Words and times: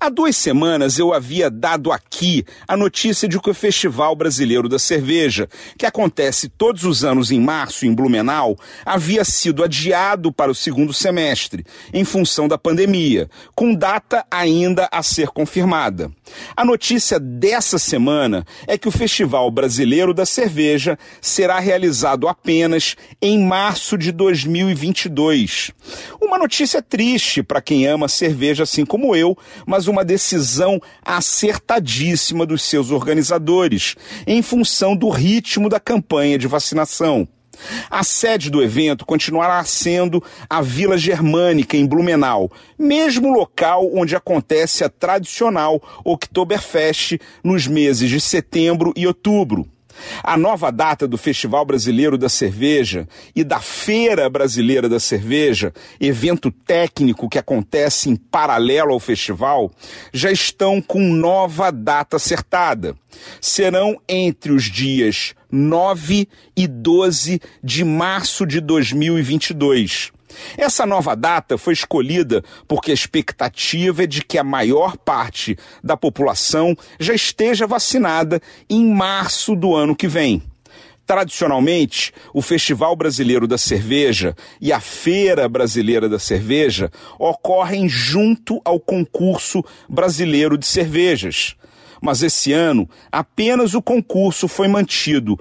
Há 0.00 0.08
duas 0.08 0.36
semanas 0.36 0.98
eu 0.98 1.12
havia 1.12 1.50
dado 1.50 1.92
aqui 1.92 2.44
a 2.66 2.76
notícia 2.76 3.28
de 3.28 3.40
que 3.40 3.50
o 3.50 3.54
Festival 3.54 4.14
Brasileiro 4.16 4.68
da 4.68 4.78
Cerveja, 4.78 5.48
que 5.78 5.86
acontece 5.86 6.48
todos 6.48 6.84
os 6.84 7.04
anos 7.04 7.30
em 7.30 7.40
março 7.40 7.86
em 7.86 7.94
Blumenau, 7.94 8.56
havia 8.84 9.24
sido 9.24 9.62
adiado 9.62 10.32
para 10.32 10.50
o 10.50 10.54
segundo 10.54 10.92
semestre, 10.92 11.64
em 11.92 12.04
função 12.04 12.48
da 12.48 12.58
pandemia, 12.58 13.28
com 13.54 13.74
data 13.74 14.24
ainda 14.30 14.88
a 14.90 15.02
ser 15.02 15.28
confirmada. 15.28 16.10
A 16.56 16.64
notícia 16.64 17.20
dessa 17.20 17.78
semana 17.78 18.46
é 18.66 18.78
que 18.78 18.88
o 18.88 18.92
Festival 18.92 19.50
Brasileiro 19.50 20.14
da 20.14 20.24
Cerveja 20.24 20.98
será 21.20 21.58
realizado 21.58 22.28
apenas 22.28 22.96
em 23.20 23.38
março 23.38 23.96
de 23.98 24.12
2022. 24.12 25.72
Uma 26.20 26.38
notícia 26.38 26.80
triste 26.80 27.42
para 27.42 27.60
quem 27.60 27.86
ama 27.86 28.08
cerveja 28.08 28.62
assim 28.62 28.84
como 28.84 29.14
eu, 29.14 29.36
mas 29.66 29.88
uma 29.88 30.04
decisão 30.04 30.80
acertadíssima 31.04 32.46
dos 32.46 32.62
seus 32.62 32.90
organizadores, 32.90 33.96
em 34.26 34.42
função 34.42 34.96
do 34.96 35.08
ritmo 35.08 35.68
da 35.68 35.80
campanha 35.80 36.38
de 36.38 36.46
vacinação. 36.46 37.28
A 37.90 38.02
sede 38.02 38.50
do 38.50 38.62
evento 38.62 39.04
continuará 39.04 39.62
sendo 39.64 40.22
a 40.48 40.62
Vila 40.62 40.96
Germânica, 40.96 41.76
em 41.76 41.86
Blumenau, 41.86 42.50
mesmo 42.78 43.32
local 43.32 43.90
onde 43.94 44.16
acontece 44.16 44.84
a 44.84 44.88
tradicional 44.88 45.80
Oktoberfest 46.04 47.18
nos 47.44 47.66
meses 47.66 48.08
de 48.08 48.20
setembro 48.20 48.92
e 48.96 49.06
outubro. 49.06 49.68
A 50.22 50.36
nova 50.36 50.70
data 50.70 51.06
do 51.06 51.18
Festival 51.18 51.64
Brasileiro 51.64 52.16
da 52.16 52.28
Cerveja 52.28 53.08
e 53.34 53.44
da 53.44 53.60
Feira 53.60 54.28
Brasileira 54.28 54.88
da 54.88 55.00
Cerveja, 55.00 55.72
evento 56.00 56.50
técnico 56.50 57.28
que 57.28 57.38
acontece 57.38 58.10
em 58.10 58.16
paralelo 58.16 58.92
ao 58.92 59.00
festival, 59.00 59.70
já 60.12 60.30
estão 60.30 60.80
com 60.80 61.00
nova 61.12 61.70
data 61.70 62.16
acertada. 62.16 62.96
Serão 63.40 64.00
entre 64.08 64.52
os 64.52 64.64
dias 64.64 65.34
9 65.50 66.26
e 66.56 66.66
12 66.66 67.40
de 67.62 67.84
março 67.84 68.46
de 68.46 68.60
2022. 68.60 70.12
Essa 70.56 70.86
nova 70.86 71.14
data 71.14 71.56
foi 71.58 71.72
escolhida 71.72 72.42
porque 72.66 72.90
a 72.90 72.94
expectativa 72.94 74.04
é 74.04 74.06
de 74.06 74.24
que 74.24 74.38
a 74.38 74.44
maior 74.44 74.96
parte 74.96 75.56
da 75.82 75.96
população 75.96 76.76
já 76.98 77.14
esteja 77.14 77.66
vacinada 77.66 78.40
em 78.68 78.92
março 78.92 79.54
do 79.54 79.74
ano 79.74 79.96
que 79.96 80.08
vem. 80.08 80.42
Tradicionalmente, 81.04 82.12
o 82.32 82.40
Festival 82.40 82.94
Brasileiro 82.94 83.46
da 83.46 83.58
Cerveja 83.58 84.36
e 84.60 84.72
a 84.72 84.80
Feira 84.80 85.48
Brasileira 85.48 86.08
da 86.08 86.18
Cerveja 86.18 86.90
ocorrem 87.18 87.88
junto 87.88 88.60
ao 88.64 88.78
Concurso 88.78 89.64
Brasileiro 89.88 90.56
de 90.56 90.64
Cervejas. 90.64 91.56
Mas 92.00 92.22
esse 92.22 92.52
ano, 92.52 92.88
apenas 93.10 93.74
o 93.74 93.82
concurso 93.82 94.48
foi 94.48 94.68
mantido 94.68 95.38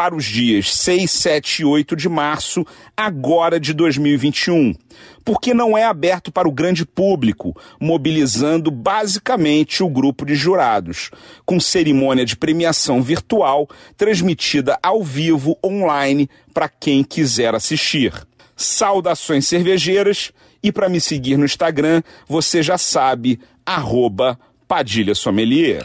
para 0.00 0.16
os 0.16 0.24
dias 0.24 0.74
6, 0.76 1.10
7 1.10 1.60
e 1.60 1.64
8 1.66 1.94
de 1.94 2.08
março, 2.08 2.66
agora 2.96 3.60
de 3.60 3.74
2021, 3.74 4.74
porque 5.22 5.52
não 5.52 5.76
é 5.76 5.84
aberto 5.84 6.32
para 6.32 6.48
o 6.48 6.50
grande 6.50 6.86
público, 6.86 7.54
mobilizando 7.78 8.70
basicamente 8.70 9.82
o 9.82 9.90
grupo 9.90 10.24
de 10.24 10.34
jurados, 10.34 11.10
com 11.44 11.60
cerimônia 11.60 12.24
de 12.24 12.34
premiação 12.34 13.02
virtual 13.02 13.68
transmitida 13.94 14.78
ao 14.82 15.04
vivo 15.04 15.58
online 15.62 16.30
para 16.54 16.66
quem 16.66 17.04
quiser 17.04 17.54
assistir. 17.54 18.14
Saudações 18.56 19.46
cervejeiras 19.46 20.32
e 20.62 20.72
para 20.72 20.88
me 20.88 20.98
seguir 20.98 21.36
no 21.36 21.44
Instagram, 21.44 22.02
você 22.26 22.62
já 22.62 22.78
sabe, 22.78 23.38
arroba 23.66 24.40
Padilha 24.66 25.14
Sommelier. 25.14 25.84